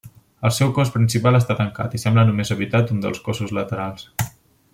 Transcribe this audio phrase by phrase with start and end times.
[0.47, 4.09] El seu cos principal està tancat i sembla només habitat un dels cossos laterals.